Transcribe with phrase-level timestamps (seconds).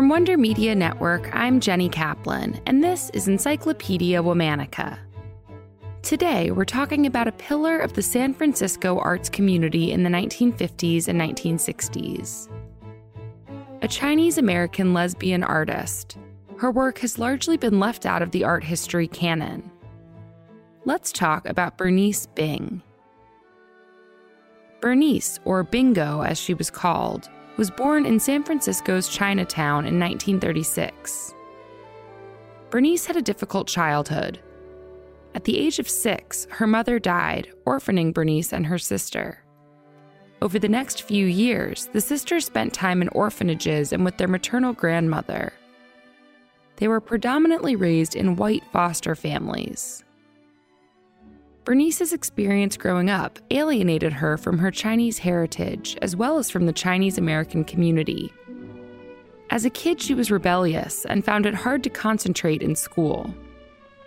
[0.00, 4.98] From Wonder Media Network, I'm Jenny Kaplan, and this is Encyclopedia Womannica.
[6.00, 11.06] Today, we're talking about a pillar of the San Francisco arts community in the 1950s
[11.06, 12.48] and 1960s.
[13.82, 16.16] A Chinese American lesbian artist,
[16.56, 19.70] her work has largely been left out of the art history canon.
[20.86, 22.80] Let's talk about Bernice Bing.
[24.80, 27.28] Bernice, or Bingo as she was called,
[27.60, 31.34] was born in San Francisco's Chinatown in 1936.
[32.70, 34.40] Bernice had a difficult childhood.
[35.34, 39.44] At the age of six, her mother died, orphaning Bernice and her sister.
[40.40, 44.72] Over the next few years, the sisters spent time in orphanages and with their maternal
[44.72, 45.52] grandmother.
[46.76, 50.02] They were predominantly raised in white foster families.
[51.64, 56.72] Bernice's experience growing up alienated her from her Chinese heritage as well as from the
[56.72, 58.32] Chinese American community.
[59.50, 63.34] As a kid, she was rebellious and found it hard to concentrate in school.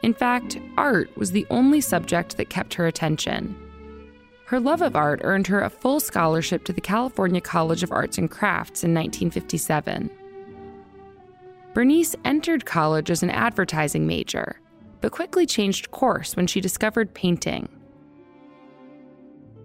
[0.02, 3.56] In fact, art was the only subject that kept her attention.
[4.46, 8.18] Her love of art earned her a full scholarship to the California College of Arts
[8.18, 10.10] and Crafts in 1957.
[11.74, 14.60] Bernice entered college as an advertising major
[15.04, 17.68] but quickly changed course when she discovered painting.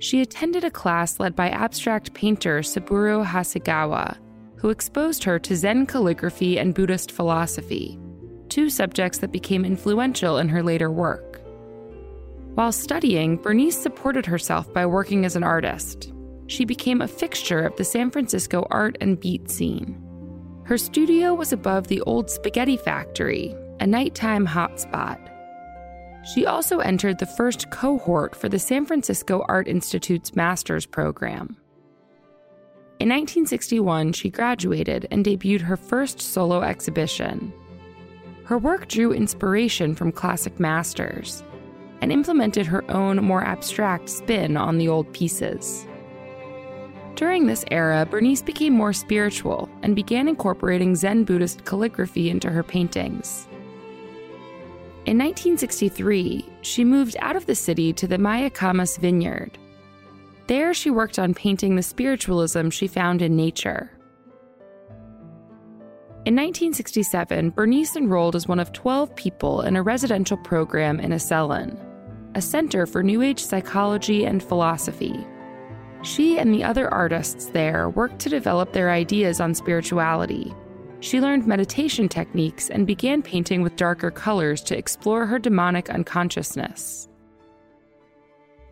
[0.01, 4.19] She attended a class led by abstract painter Saburo Hasegawa,
[4.57, 8.01] who exposed her to Zen calligraphy and Buddhist philosophy,
[8.49, 11.41] two subjects that became influential in her later work.
[12.55, 16.13] While studying, Bernice supported herself by working as an artist.
[16.49, 20.03] She became a fixture of the San Francisco art and beat scene.
[20.65, 25.19] Her studio was above the old spaghetti factory, a nighttime hotspot.
[26.35, 31.57] She also entered the first cohort for the San Francisco Art Institute's master's program.
[33.01, 37.53] In 1961, she graduated and debuted her first solo exhibition.
[38.45, 41.45] Her work drew inspiration from classic masters
[42.01, 45.87] and implemented her own more abstract spin on the old pieces.
[47.15, 52.63] During this era, Bernice became more spiritual and began incorporating Zen Buddhist calligraphy into her
[52.63, 53.49] paintings.
[55.09, 59.57] In 1963, she moved out of the city to the Mayacamas vineyard.
[60.49, 63.91] There, she worked on painting the spiritualism she found in nature.
[66.27, 71.79] In 1967, Bernice enrolled as one of 12 people in a residential program in Esalen,
[72.35, 75.27] a center for New Age psychology and philosophy.
[76.03, 80.55] She and the other artists there worked to develop their ideas on spirituality
[81.01, 87.09] she learned meditation techniques and began painting with darker colors to explore her demonic unconsciousness.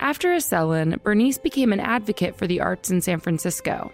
[0.00, 3.90] After Esalen, Bernice became an advocate for the arts in San Francisco.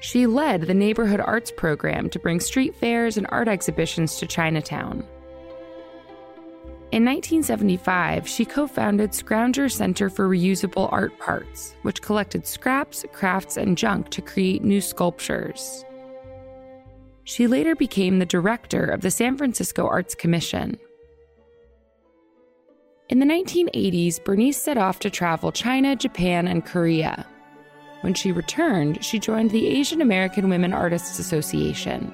[0.00, 5.04] She led the neighborhood arts program to bring street fairs and art exhibitions to Chinatown.
[6.92, 13.56] In 1975, she co founded Scrounger Center for Reusable Art Parts, which collected scraps, crafts,
[13.56, 15.84] and junk to create new sculptures.
[17.24, 20.78] She later became the director of the San Francisco Arts Commission.
[23.08, 27.26] In the 1980s, Bernice set off to travel China, Japan, and Korea.
[28.02, 32.12] When she returned, she joined the Asian American Women Artists Association.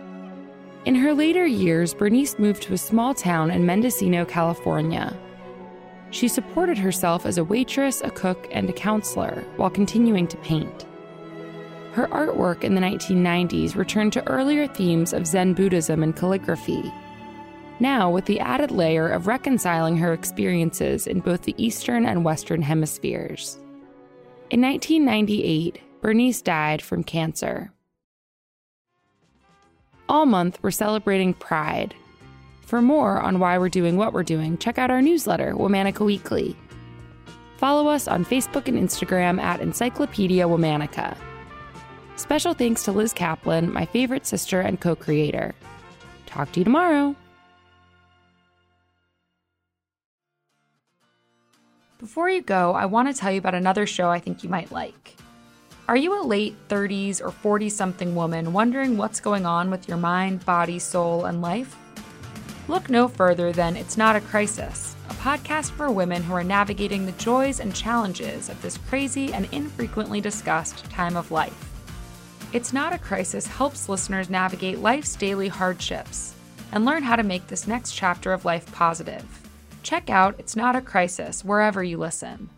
[0.84, 5.16] In her later years, Bernice moved to a small town in Mendocino, California.
[6.10, 10.87] She supported herself as a waitress, a cook, and a counselor while continuing to paint.
[11.92, 16.92] Her artwork in the 1990s returned to earlier themes of Zen Buddhism and calligraphy.
[17.80, 22.62] Now, with the added layer of reconciling her experiences in both the Eastern and Western
[22.62, 23.58] hemispheres.
[24.50, 27.72] In 1998, Bernice died from cancer.
[30.08, 31.94] All month, we're celebrating Pride.
[32.62, 36.56] For more on why we're doing what we're doing, check out our newsletter, Womannica Weekly.
[37.56, 41.16] Follow us on Facebook and Instagram at Encyclopedia Womannica.
[42.20, 45.54] Special thanks to Liz Kaplan, my favorite sister and co creator.
[46.26, 47.16] Talk to you tomorrow.
[51.98, 54.70] Before you go, I want to tell you about another show I think you might
[54.70, 55.16] like.
[55.88, 59.96] Are you a late 30s or 40 something woman wondering what's going on with your
[59.96, 61.74] mind, body, soul, and life?
[62.68, 67.06] Look no further than It's Not a Crisis, a podcast for women who are navigating
[67.06, 71.69] the joys and challenges of this crazy and infrequently discussed time of life.
[72.52, 76.34] It's Not a Crisis helps listeners navigate life's daily hardships
[76.72, 79.24] and learn how to make this next chapter of life positive.
[79.84, 82.50] Check out It's Not a Crisis wherever you listen.